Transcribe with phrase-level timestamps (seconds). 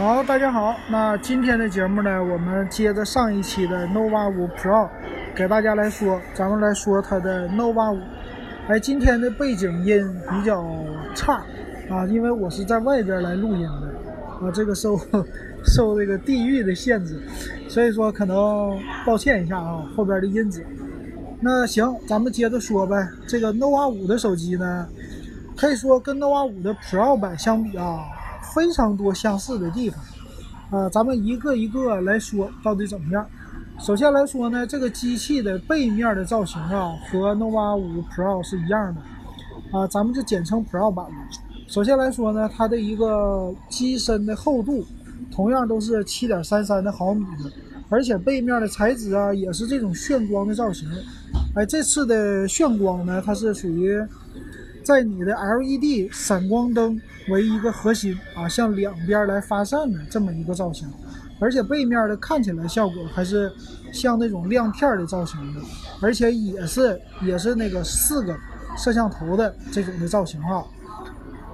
[0.00, 0.74] 好，大家好。
[0.88, 4.88] 那今天的节目呢，我们接着上一期的 nova 5 Pro，
[5.34, 8.00] 给大家来说，咱们来说它的 nova 5。
[8.68, 10.64] 哎，今天的背景音比较
[11.14, 11.44] 差
[11.90, 13.88] 啊，因为我是在外边来录音的
[14.40, 14.98] 啊，这个受
[15.66, 17.20] 受这个地域的限制，
[17.68, 20.66] 所以说可能抱歉一下啊，后边的音质。
[21.42, 22.96] 那行，咱们接着说呗。
[23.28, 24.88] 这个 nova 5的手机呢，
[25.54, 27.98] 可以说跟 nova 5的 Pro 版相比啊。
[28.54, 30.00] 非常多相似的地方，
[30.70, 33.26] 啊，咱们一个一个来说到底怎么样。
[33.78, 39.00] 首先来说呢，这个机器的背面的造型啊，和 nova 5 Pro 是一样的，
[39.78, 41.12] 啊，咱们就简称 Pro 版吧。
[41.66, 44.84] 首先来说呢，它的一个机身的厚度，
[45.32, 47.50] 同样都是七点三三的毫米的，
[47.88, 50.88] 而且背面的材质啊，也是这种炫光的造型。
[51.54, 54.00] 哎，这次的炫光呢，它是属于。
[54.82, 60.88] 在你的 LED 闪光灯为一个核心啊，向两边来发散的这么一个造型，
[61.38, 63.52] 而且背面的看起来效果还是
[63.92, 65.60] 像那种亮片的造型的，
[66.00, 68.36] 而且也是也是那个四个
[68.76, 70.64] 摄像头的这种的造型啊。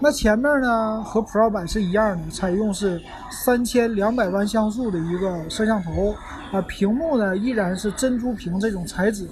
[0.00, 6.12] 那前面呢和 Pro 版是一样的，采用是三千两百万像素的一个摄像头
[6.50, 9.28] 啊，屏幕呢依然是珍珠屏这种材质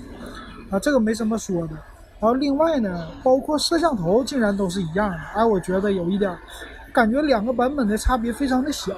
[0.71, 1.75] 啊，这个没什么说的。
[2.21, 6.31] 然后另外呢，包括摄像头竟然都是一样的，哎，我觉得有一点，
[6.93, 8.95] 感觉两个版本的差别非常的小。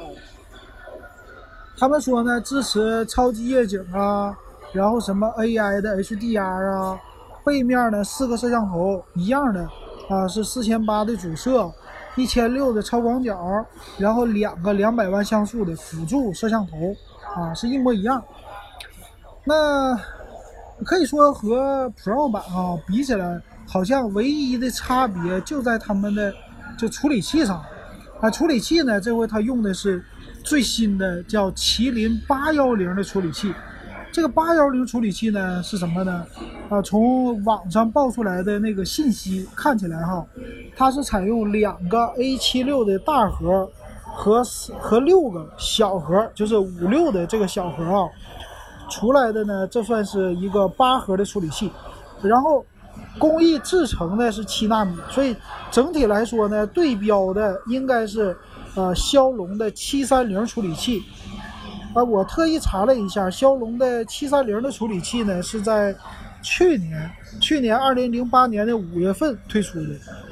[1.78, 4.36] 他们说呢，支持超级夜景啊，
[4.72, 6.98] 然后什么 AI 的 HDR 啊，
[7.44, 9.68] 背面呢四个摄像头一样的
[10.10, 11.70] 啊，是四千八的主摄，
[12.16, 13.38] 一千六的超广角，
[13.98, 16.76] 然后两个两百万像素的辅助摄像头
[17.40, 18.20] 啊，是一模一样。
[19.44, 19.96] 那。
[20.84, 26.32] 可以说和 Pro 版啊比起来，好像唯一的差别就在他们的
[26.76, 27.62] 就处理器上。
[28.20, 30.04] 啊，处理器呢，这回它用的是
[30.44, 33.52] 最新的叫麒麟八幺零的处理器。
[34.12, 36.24] 这个八幺零处理器呢是什么呢？
[36.68, 40.24] 啊，从网上爆出来的那个信息看起来哈，
[40.76, 43.68] 它是采用两个 A 七六的大核
[44.04, 44.42] 和
[44.78, 48.08] 和六个小核，就是五六的这个小核啊。
[48.92, 51.72] 出来的呢，这算是一个八核的处理器，
[52.20, 52.62] 然后
[53.18, 55.34] 工艺制成的是七纳米，所以
[55.70, 58.36] 整体来说呢，对标的应该是
[58.74, 61.02] 呃骁龙的七三零处理器。
[61.94, 65.94] 啊，我特意查了一下，骁龙的七三零的处理器呢是在
[66.42, 67.10] 去年，
[67.40, 69.88] 去年二零零八年的五月份推出的，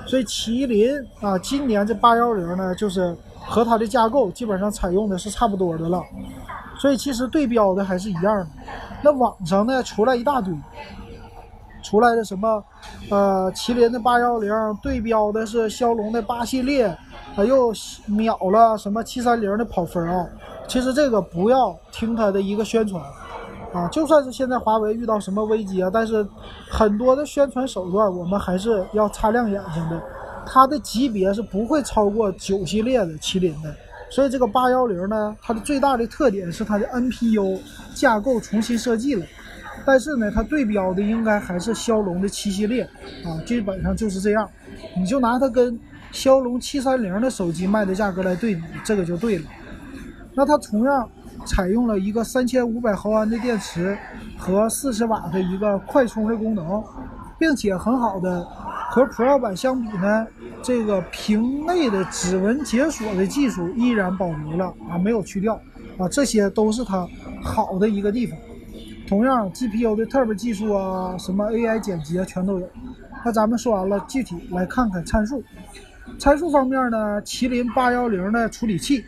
[0.06, 0.91] 所以麒麟
[1.21, 6.03] 啊，今年这八幺零呢，就是和它的架构基本上采用的是差不多的了。
[6.81, 8.47] 所以其实对标的还是一样的，
[9.03, 10.51] 那网上呢出来一大堆，
[11.83, 12.65] 出来的什么，
[13.11, 14.51] 呃，麒麟的八幺零
[14.83, 16.87] 对标的是骁龙的八系列，
[17.37, 17.71] 啊又
[18.07, 20.27] 秒了什么七三零的跑分啊。
[20.67, 23.05] 其实这个不要听它的一个宣传，
[23.75, 26.27] 啊，就算是现在华为遇到什么危机啊，但是
[26.71, 30.01] 很多的宣传手段我们还是要擦亮眼睛的，
[30.47, 33.71] 它的级别是不会超过九系列的麒麟的。
[34.10, 37.60] 所以这个八幺零呢，它的最大的特点是它的 NPU
[37.94, 39.25] 架构重新设计了，
[39.87, 42.82] 但是呢，它对标的应该还是骁龙的七系列
[43.25, 44.48] 啊，基本上就是这样。
[44.97, 45.78] 你就拿它跟
[46.10, 49.44] 骁龙七三零的手机卖的价格来对比，这个就对了。
[50.34, 51.09] 那它同样
[51.47, 53.97] 采用了一个三千五百毫安的电池
[54.37, 56.82] 和四十瓦的一个快充的功能，
[57.38, 58.44] 并且很好的。
[58.91, 60.27] 和 Pro 版相比呢，
[60.65, 65.55] 这个屏内的指纹解锁的技术依然保留了啊，没有去掉
[65.97, 67.06] 啊，这些都是它
[67.41, 68.37] 好的一个地方。
[69.06, 72.69] 同样，GPU 的 Turbo 技术啊，什么 AI 剪辑啊，全都有。
[73.25, 75.41] 那咱们说完了，具体来看看参数。
[76.19, 79.05] 参数方面呢，麒麟八幺零的处理器，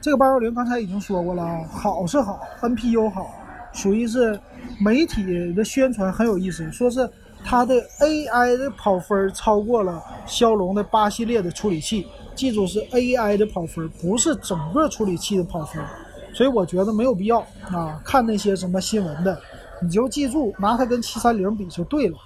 [0.00, 3.34] 这个八幺零刚才已经说过了啊，好是好，NPU 好，
[3.72, 4.38] 属于是
[4.80, 7.10] 媒体的宣传很有意思，说是。
[7.44, 15.84] 它的 AI 的跑分超过了骁龙的八系列的处理器，记住是 AI 的跑分，不是整个处理器的跑分，
[16.32, 17.40] 所以我觉得没有必要
[17.70, 18.00] 啊。
[18.04, 19.38] 看那些什么新闻的，
[19.82, 22.16] 你就记住拿它跟七三零比就对了。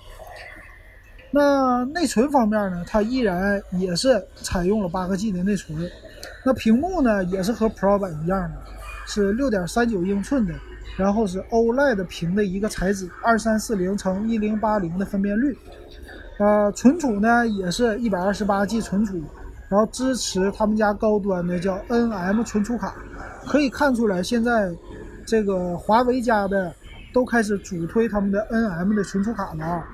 [1.31, 5.77] 那内存方面呢，它依然也是采用了八个 G 的内存。
[6.45, 8.57] 那屏幕呢，也是和 Pro 版一样的，
[9.07, 10.55] 是六点三九英寸的。
[10.97, 15.57] 然后是 OLED 屏的一个材质，二三四零乘一零八零的分辨率，
[16.39, 19.23] 呃，存储呢也是一百二十八 G 存储，
[19.69, 22.95] 然后支持他们家高端的叫 NM 存储卡，
[23.47, 24.75] 可以看出来现在
[25.27, 26.75] 这个华为家的
[27.13, 29.85] 都开始主推他们的 NM 的存储卡了啊，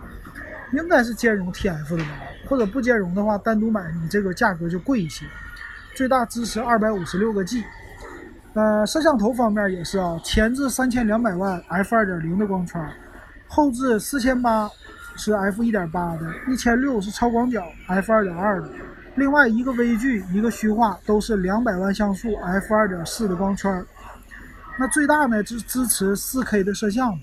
[0.72, 2.10] 应该是兼容 TF 的吧，
[2.48, 5.26] 或者不兼容的话，单独买你这个价格就贵一些。
[5.94, 7.64] 最大支持二百五十六个 G。
[8.54, 12.78] 呃，摄像头方面也是啊，前置三千两百万 f 二点零的光圈，
[13.48, 14.70] 后置四千八
[15.16, 18.68] 是 f 一点八的，一千六是超广角 f 二点二的。
[19.14, 23.82] 另外一个微距，一个虚化，都是两百万像素 f 二点四的光圈。
[24.78, 27.18] 那最大呢，支支持四 K 的摄像，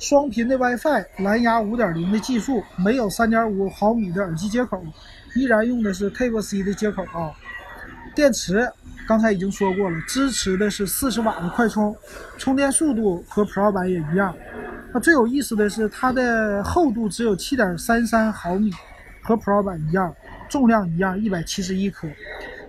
[0.00, 4.82] 双频的 WiFi，蓝牙五点零的技术，没有三点五毫米的耳机接口，
[5.36, 7.30] 依然用的是 Type C 的接口啊。
[8.16, 8.68] 电池。
[9.10, 11.92] 刚才已经说过了，支持的是四十瓦的快充，
[12.38, 14.32] 充电速度和 Pro 版也一样。
[14.94, 18.70] 那最有意思的是，它的厚度只有七点三三毫米，
[19.20, 20.14] 和 Pro 版一样，
[20.48, 22.06] 重量一样，一百七十一克。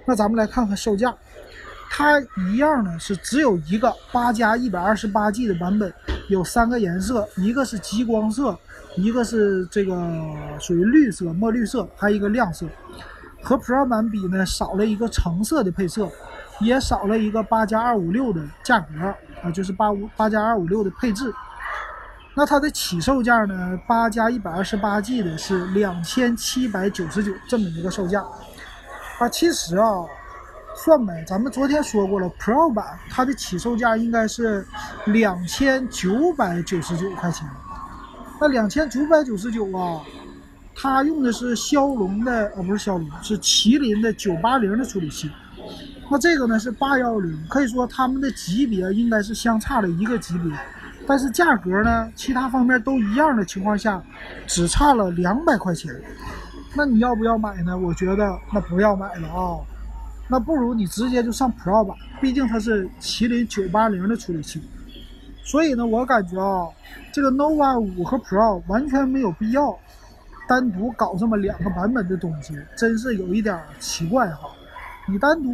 [0.03, 1.13] 那咱们来看看售价，
[1.91, 5.93] 它一样呢是只有一个八加一百二十八 G 的版本，
[6.27, 8.57] 有三个颜色，一个是极光色，
[8.95, 9.95] 一个是这个
[10.59, 12.65] 属于绿色墨绿色，还有一个亮色。
[13.43, 16.09] 和 Pro 版比呢，少了一个橙色的配色。
[16.59, 18.93] 也少了一个八加二五六的价格
[19.41, 21.33] 啊，就是八五八加二五六的配置。
[22.35, 23.75] 那它的起售价呢？
[23.88, 28.23] 八加一百二十八 G 的是两千七百九十九这么一个售价
[29.17, 29.27] 啊。
[29.29, 30.05] 其实啊，
[30.75, 34.63] 算呗，咱们昨天说过了，Pro 版它的起售价应该是
[35.05, 37.49] 两千九百九十九块钱。
[38.39, 39.99] 那两千九百九十九啊，
[40.75, 45.29] 它用的是骁龙的啊，不是骁龙，是麒麟的九八零的处理器。
[46.09, 50.51] 那这个呢是八幺零，可以说他们的级别应该是相差了一个级别，
[51.07, 54.01] 但是价格呢，其他方面都一样的情况下，
[54.47, 55.89] 只差了两百块钱。
[56.75, 57.77] 那你要不要买呢？
[57.77, 59.59] 我觉得那不要买了啊，
[60.29, 64.62] 那不如你直接就上 Pro 版，毕竟它是麒麟九八零的处理器。
[65.44, 66.67] 所以呢，我感觉啊，
[67.13, 69.77] 这个 nova 五和 Pro 完全没有必要
[70.51, 74.50] 单独搞这么两个版本的东西，真是有一点奇怪哈。
[75.07, 75.50] 你单独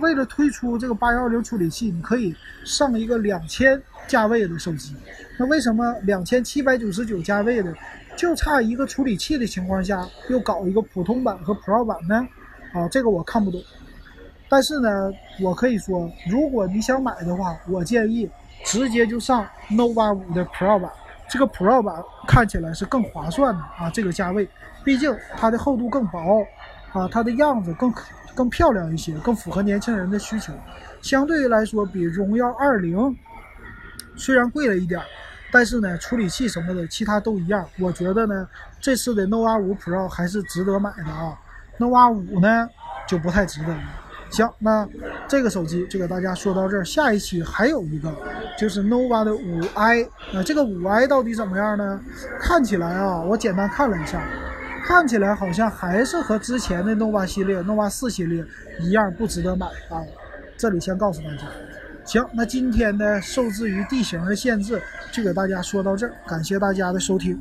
[0.00, 4.96] 为了推出这个八幺零处理器，你可以上一个两千价位的手机，
[5.38, 7.72] 那为什么两千七百九十九价位的
[8.16, 12.26] 就差一个处理器的情况下，又搞一个普通版和 Pro 版呢？
[12.72, 13.62] 啊，这个我看不懂。
[14.48, 18.28] 但是呢，我可以说，如果你想买的话，我建议
[18.64, 20.90] 直接就上 nova 五的 Pro 版，
[21.30, 21.94] 这个 Pro 版
[22.26, 24.46] 看起来是更划算的啊，这个价位，
[24.84, 26.44] 毕竟它的厚度更薄，
[26.92, 27.90] 啊，它的样子更。
[28.32, 30.52] 更漂亮一些，更符合年轻人的需求。
[31.02, 33.14] 相对来说，比荣耀二零
[34.16, 35.02] 虽然贵了一点，
[35.50, 37.66] 但是呢，处理器什么的其他都一样。
[37.80, 38.48] 我觉得呢，
[38.80, 41.36] 这次的 nova 五 Pro 还是值得买的啊。
[41.76, 42.66] nova 五呢
[43.06, 43.82] 就不太值得了。
[44.30, 44.88] 行，那
[45.30, 46.84] 这个手机就给大家说到这儿。
[46.84, 48.12] 下一期还有一个，
[48.58, 50.04] 就是 nova 的五 i。
[50.34, 52.00] 那这个五 i 到底怎么样呢？
[52.40, 54.20] 看起来啊，我简单看了一下。
[54.84, 58.44] 看起来好像还是和之前的 nova 系列、nova 四系列
[58.80, 60.02] 一样不值得买啊！
[60.56, 61.42] 这里先告诉大家。
[62.04, 67.38] 行，那今天的受制于地形的限制，就给大家说到这儿，感谢大家的收听。